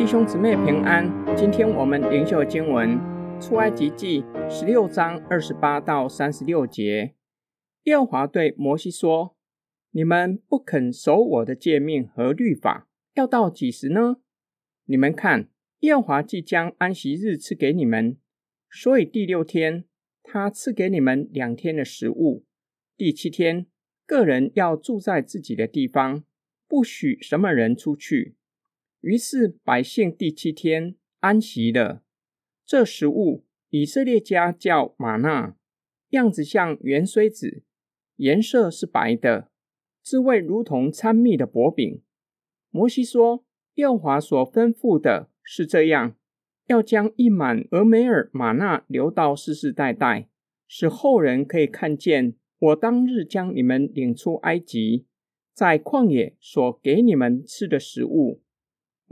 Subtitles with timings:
[0.00, 1.06] 弟兄姊妹平安。
[1.36, 2.98] 今天我们灵修经文
[3.38, 7.14] 出埃及记十六章二十八到三十六节。
[7.82, 9.36] 耶和华对摩西说
[9.92, 14.16] ：“你们不肯守我的诫命和律法，要到几时呢？
[14.86, 15.50] 你们看，
[15.80, 18.16] 耶和华即将安息日赐给你们，
[18.70, 19.84] 所以第六天
[20.22, 22.46] 他赐给你们两天的食物。
[22.96, 23.66] 第七天，
[24.06, 26.24] 个人要住在自己的地方，
[26.66, 28.36] 不许什么人出去。”
[29.00, 32.02] 于是百姓第七天安息了。
[32.66, 35.56] 这食物，以色列家叫玛纳，
[36.10, 37.62] 样子像圆锥子，
[38.16, 39.50] 颜色是白的，
[40.02, 42.02] 滋味如同参蜜的薄饼。
[42.70, 43.44] 摩西说
[43.76, 46.16] ：“耶和华所吩咐的是这样，
[46.66, 50.28] 要将一满俄梅尔玛纳留到世世代代，
[50.68, 55.06] 使后人可以看见我当日将你们领出埃及，
[55.54, 58.42] 在旷野所给你们吃的食物。”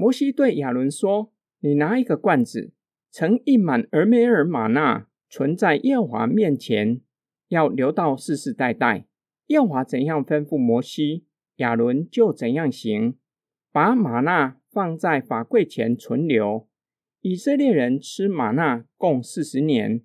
[0.00, 2.70] 摩西对亚伦说：“你拿一个罐子，
[3.10, 7.00] 盛一满而梅尔玛纳，存在耶和华面前，
[7.48, 9.08] 要留到世世代代。
[9.48, 11.26] 耶和华怎样吩咐摩西，
[11.56, 13.18] 亚伦就怎样行。
[13.72, 16.68] 把玛纳放在法柜前存留。
[17.20, 20.02] 以色列人吃玛纳共四十年，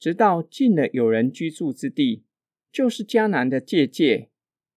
[0.00, 2.24] 直到进了有人居住之地，
[2.72, 4.30] 就是迦南的界界。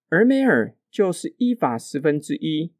[0.08, 2.72] 而梅尔就是依法十分之一。”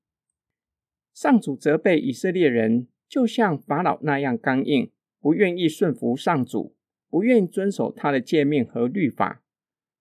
[1.14, 6.74] 上主责备以色列人，就像法老那样刚硬，不愿意顺服上主，
[7.10, 9.42] 不愿意遵守他的诫命和律法。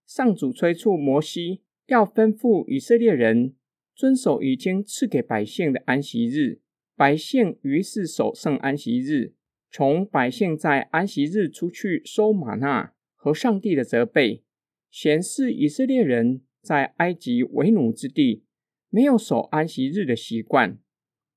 [0.06, 3.54] 上主催促摩西，要吩咐以色列人
[3.96, 6.60] 遵守已经赐给百姓的安息日。
[6.96, 9.34] 百姓于是守圣安息日。
[9.74, 14.44] 从百姓在安息日出去收玛纳和上帝的责备，
[14.90, 18.44] 显示以色列人在埃及为奴之地
[18.90, 20.78] 没有守安息日的习惯。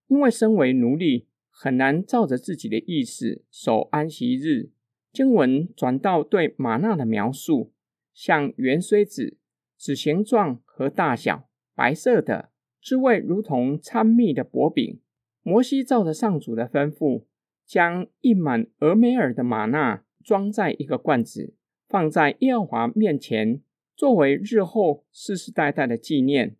[0.09, 4.71] 因为身为奴隶，很难照着自己的意思守安息日。
[5.13, 7.73] 经文转到对玛纳的描述，
[8.13, 9.39] 像圆锥子，
[9.79, 12.51] 指形状和大小，白色的，
[12.83, 15.01] 滋味如同参蜜的薄饼。
[15.43, 17.27] 摩西照着上主的吩咐，
[17.65, 21.55] 将印满俄梅尔的玛纳装在一个罐子，
[21.89, 23.63] 放在耶和华面前，
[23.95, 26.57] 作为日后世世代代的纪念。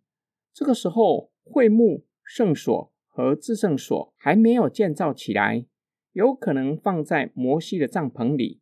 [0.53, 2.93] 这个时候，会幕圣所。
[3.15, 5.65] 和至圣所还没有建造起来，
[6.11, 8.59] 有可能放在摩西的帐篷里。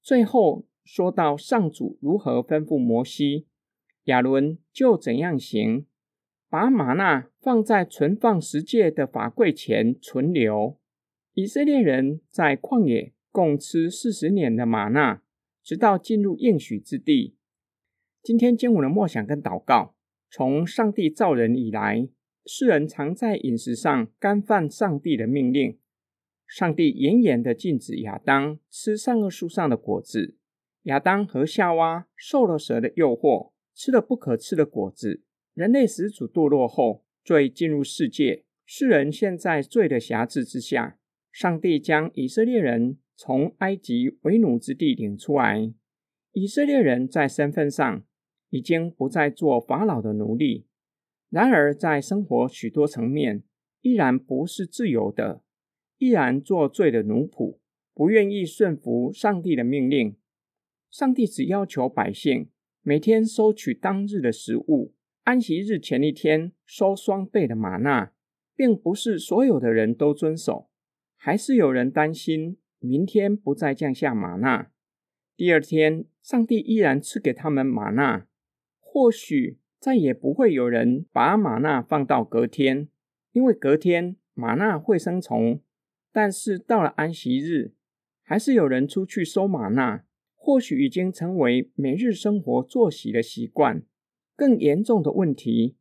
[0.00, 3.46] 最后说到上主如何吩咐摩西，
[4.04, 5.84] 亚伦就怎样行，
[6.48, 10.78] 把玛纳放在存放十戒的法柜前存留。
[11.34, 15.22] 以色列人在旷野共吃四十年的玛纳，
[15.62, 17.36] 直到进入应许之地。
[18.22, 19.94] 今天经文的默想跟祷告，
[20.30, 22.08] 从上帝造人以来。
[22.44, 25.78] 世人常在饮食上干犯上帝的命令。
[26.46, 30.36] 上帝严严的禁止亚当吃善恶树上的果子。
[30.82, 35.22] 亚当和夏娃受了蛇的诱惑，吃了不可吃的果子。
[35.54, 40.98] 人类始祖堕落后，罪进入世界，世人现在罪的辖制之下。
[41.30, 45.72] 上帝将以色列人从埃及为奴之地领出来。
[46.32, 48.04] 以色列人在身份上
[48.50, 50.66] 已经不再做法老的奴隶。
[51.32, 53.42] 然而，在生活许多层面，
[53.80, 55.42] 依然不是自由的，
[55.96, 57.56] 依然做罪的奴仆，
[57.94, 60.14] 不愿意顺服上帝的命令。
[60.90, 62.50] 上帝只要求百姓
[62.82, 68.12] 每天收取当日的食物，安息日前一天收双倍的玛纳，
[68.54, 70.68] 并不是所有的人都遵守，
[71.16, 74.70] 还是有人担心明天不再降下玛纳，
[75.34, 78.26] 第二天上帝依然赐给他们玛纳，
[78.78, 79.61] 或许。
[79.82, 82.86] 再也不会有人把玛纳放到隔天，
[83.32, 85.60] 因为隔天玛纳会生虫。
[86.12, 87.72] 但是到了安息日，
[88.22, 90.04] 还是有人出去收玛纳，
[90.36, 93.82] 或许已经成为每日生活作息的习惯。
[94.36, 95.74] 更严重的问题，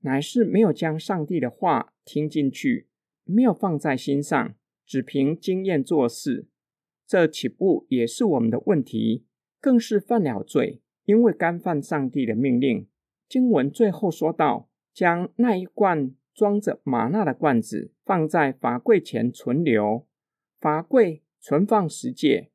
[0.00, 2.88] 乃是没有将上帝的话听进去，
[3.24, 4.54] 没有放在心上，
[4.84, 6.46] 只凭经验做事。
[7.06, 9.24] 这起步也是我们的问题，
[9.62, 12.86] 更是犯了罪，因为干犯上帝的命令。
[13.28, 20.06] 经文最后说到，将那一罐装着玛纳的罐子放在法柜前存留。
[20.60, 22.50] 法柜存放十戒，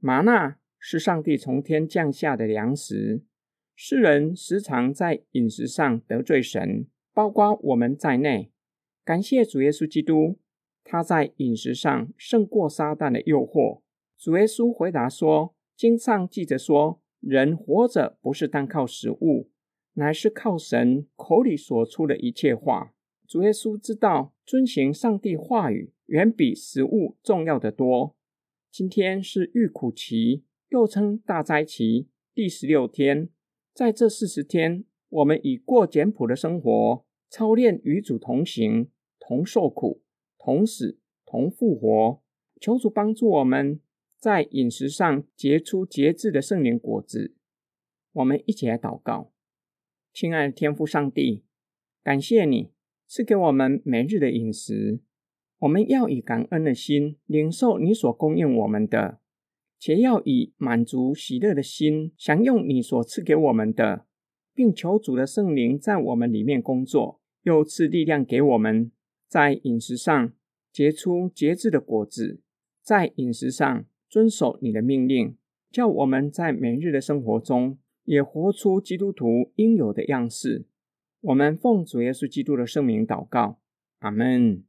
[0.00, 3.22] 玛纳是上帝从天降下的粮食。
[3.74, 8.50] 世人时常在饮食上得罪神，包括我们在内。
[9.04, 10.38] 感谢主耶稣基督，
[10.82, 13.80] 他在饮食上胜过撒旦的诱惑。
[14.18, 19.48] 主耶稣回答说：“经上记着说，人活着不是单靠食物。”
[19.94, 22.94] 乃是靠神口里所出的一切话。
[23.26, 28.16] 主耶稣知道遵行上帝话语远比食物重要的多。
[28.70, 33.28] 今天是遇苦期，又称大灾期，第十六天。
[33.74, 40.02] 在这四十天，我们以过简朴的生活，操练与主同行、同受苦、
[40.38, 42.22] 同死、同复活。
[42.60, 43.80] 求主帮助我们
[44.18, 47.34] 在饮食上结出节制的圣灵果子。
[48.12, 49.30] 我们一起来祷告，
[50.20, 51.44] 亲爱的天父上帝，
[52.02, 52.72] 感谢你
[53.06, 54.98] 赐给我们每日的饮食。
[55.60, 59.20] 我们要以感恩的心领受你所供应我们的，
[59.78, 64.06] 且要以满足喜乐的心享用你所赐给我们的，
[64.52, 68.90] 并求主的圣灵在我们里面工作，又赐力量给我们，
[69.28, 70.32] 在饮食上
[70.72, 72.40] 结出节制的果子。
[72.82, 75.36] 在饮食上遵守你的命令，
[75.70, 77.78] 叫我们在每日的生活中
[78.08, 80.64] 也活出基督徒应有的样式。
[81.20, 83.58] 我们奉主耶稣基督的圣名祷告，
[83.98, 84.64] 阿门。